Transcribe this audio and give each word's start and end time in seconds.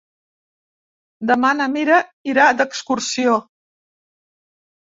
Demà 1.31 1.51
na 1.59 1.69
Mira 1.75 1.99
irà 2.33 2.47
d'excursió. 2.63 3.37